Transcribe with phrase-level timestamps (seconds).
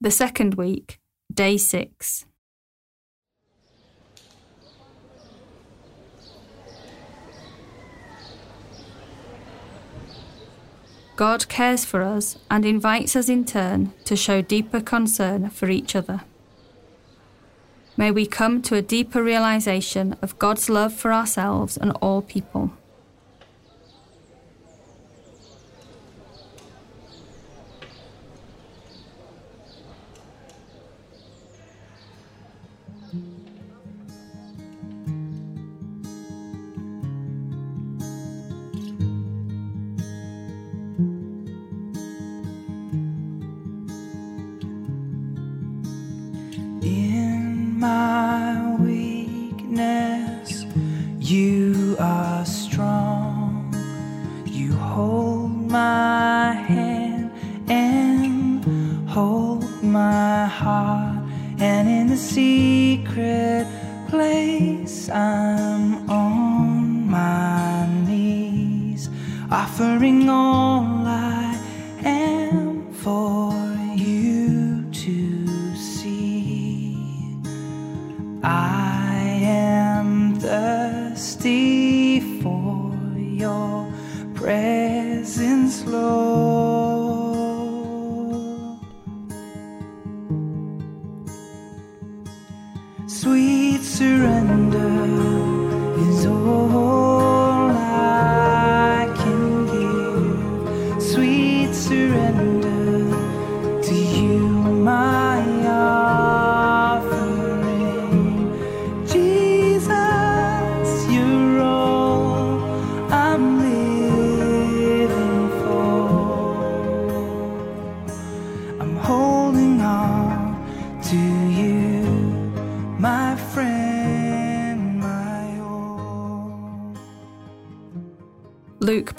[0.00, 0.98] The second week,
[1.32, 2.26] day 6.
[11.16, 15.94] God cares for us and invites us in turn to show deeper concern for each
[15.94, 16.22] other.
[17.96, 22.72] May we come to a deeper realization of God's love for ourselves and all people.
[65.10, 69.10] I'm on my knees,
[69.50, 70.83] offering all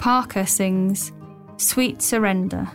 [0.06, 1.10] Parker sings
[1.56, 2.70] Sweet Surrender.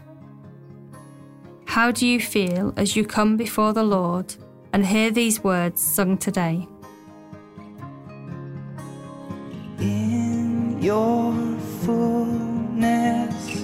[1.63, 4.35] How do you feel as you come before the Lord
[4.73, 6.67] and hear these words sung today?
[9.79, 11.31] In your
[11.85, 13.63] fullness,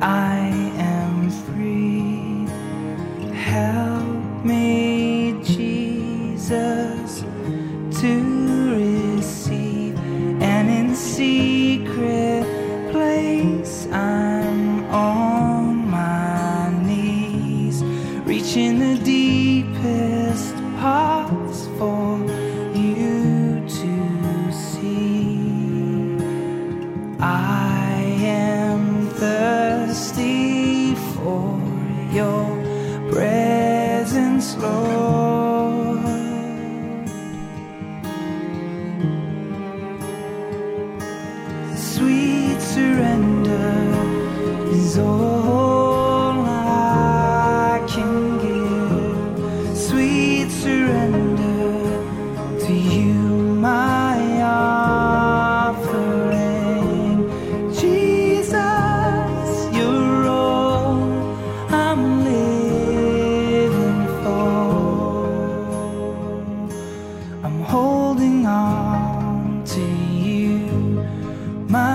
[0.00, 0.38] I
[0.78, 2.46] am free.
[3.34, 7.22] Help me, Jesus,
[8.00, 8.33] to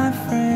[0.09, 0.48] my friend,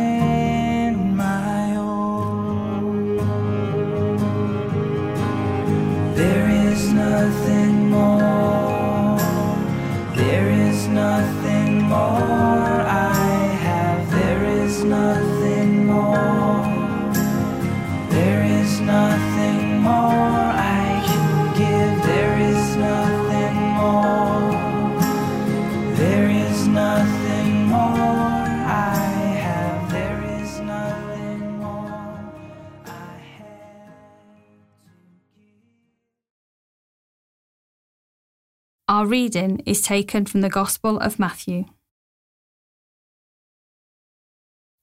[39.03, 41.65] Our reading is taken from the Gospel of Matthew.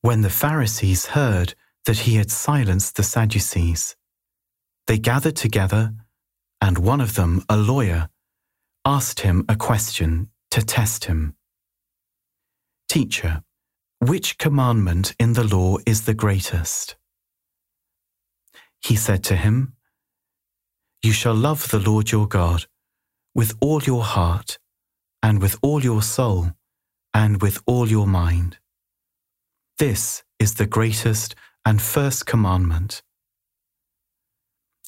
[0.03, 1.55] When the Pharisees heard
[1.87, 3.97] that he had silenced the Sadducees,
[4.87, 5.95] they gathered together,
[6.61, 8.11] and one of them, a lawyer,
[8.85, 11.35] asked him a question to test him.
[12.91, 13.43] Teacher,
[14.01, 16.95] which commandment in the law is the greatest?
[18.83, 19.77] He said to him,
[21.03, 22.67] You shall love the Lord your God
[23.35, 24.59] with all your heart,
[25.23, 26.53] and with all your soul,
[27.15, 28.59] and with all your mind.
[29.79, 31.35] This is the greatest
[31.65, 33.03] and first commandment.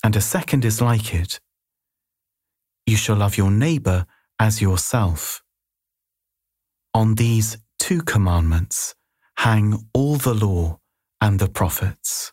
[0.05, 1.41] And a second is like it.
[2.87, 4.07] You shall love your neighbour
[4.39, 5.43] as yourself.
[6.95, 8.95] On these two commandments
[9.39, 10.79] hang all the law
[11.21, 12.33] and the prophets.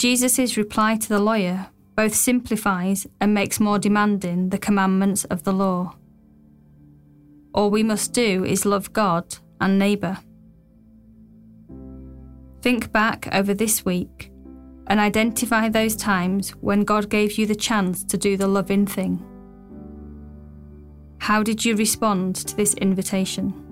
[0.00, 5.52] Jesus' reply to the lawyer both simplifies and makes more demanding the commandments of the
[5.52, 5.94] law.
[7.52, 10.16] All we must do is love God and neighbour.
[12.62, 14.32] Think back over this week
[14.86, 19.22] and identify those times when God gave you the chance to do the loving thing.
[21.18, 23.69] How did you respond to this invitation?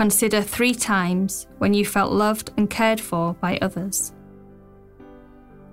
[0.00, 4.14] Consider three times when you felt loved and cared for by others.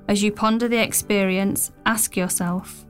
[0.09, 2.85] As you ponder the experience, ask yourself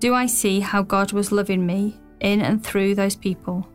[0.00, 3.68] Do I see how God was loving me in and through those people?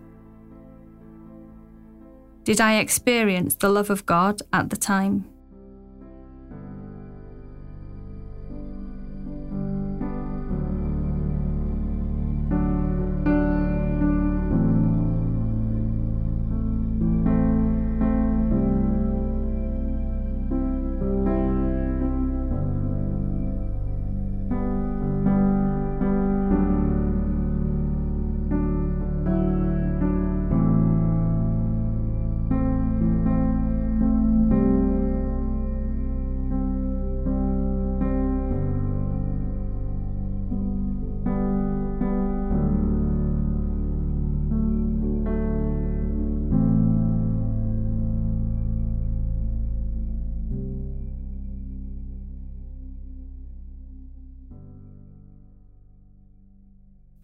[2.44, 5.31] Did I experience the love of God at the time?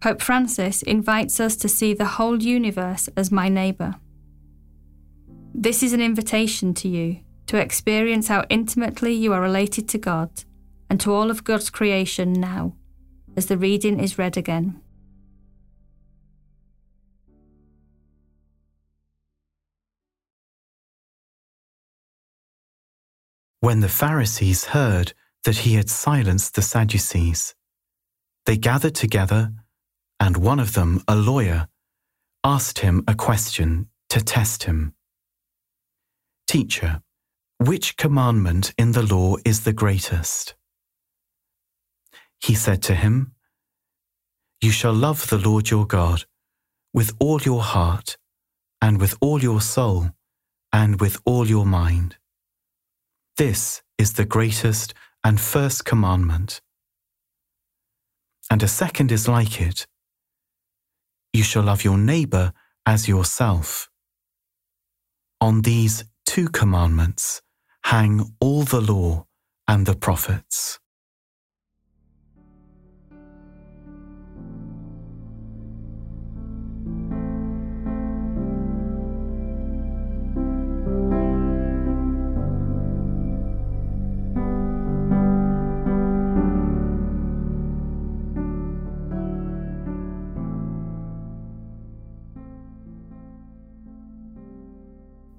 [0.00, 3.96] Pope Francis invites us to see the whole universe as my neighbour.
[5.52, 10.30] This is an invitation to you to experience how intimately you are related to God
[10.88, 12.76] and to all of God's creation now,
[13.36, 14.80] as the reading is read again.
[23.60, 25.12] When the Pharisees heard
[25.42, 27.54] that he had silenced the Sadducees,
[28.46, 29.52] they gathered together
[30.20, 31.68] and one of them, a lawyer,
[32.44, 34.94] asked him a question to test him.
[36.46, 37.02] Teacher,
[37.58, 40.54] which commandment in the law is the greatest?
[42.40, 43.32] He said to him,
[44.60, 46.24] You shall love the Lord your God
[46.94, 48.16] with all your heart,
[48.80, 50.10] and with all your soul,
[50.72, 52.16] and with all your mind.
[53.36, 56.60] This is the greatest and first commandment.
[58.50, 59.86] And a second is like it
[61.38, 62.52] you shall love your neighbour
[62.84, 63.88] as yourself.
[65.40, 67.42] On these two commandments
[67.84, 69.24] hang all the law
[69.68, 70.80] and the prophets.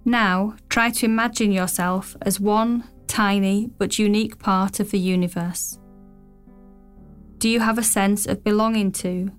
[0.09, 5.77] Now, try to imagine yourself as one tiny but unique part of the universe.
[7.37, 9.31] Do you have a sense of belonging to,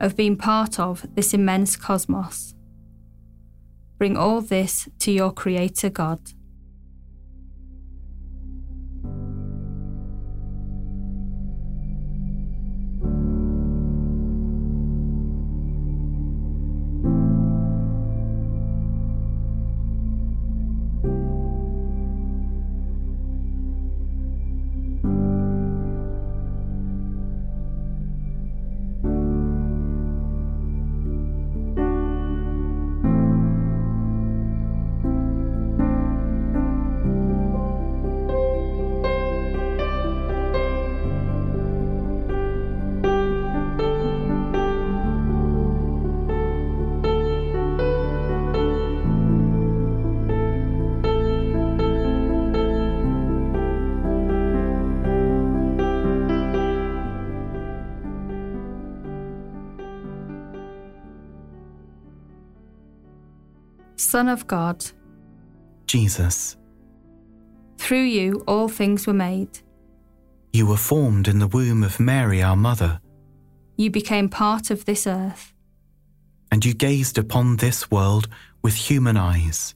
[0.00, 2.54] of being part of this immense cosmos?
[3.98, 6.20] Bring all this to your Creator God.
[64.16, 64.82] Son of God,
[65.86, 66.56] Jesus.
[67.76, 69.58] through you all things were made.
[70.54, 72.98] You were formed in the womb of Mary, our mother,
[73.76, 75.52] You became part of this earth.
[76.50, 78.26] and you gazed upon this world
[78.62, 79.74] with human eyes.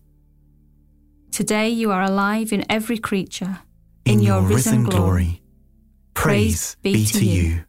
[1.31, 3.59] Today you are alive in every creature.
[4.07, 5.43] In, your, risen glory.
[6.15, 7.65] Praise be to you.